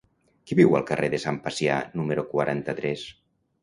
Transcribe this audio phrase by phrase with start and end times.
[0.49, 3.09] Qui viu al carrer de Sant Pacià número quaranta-tres?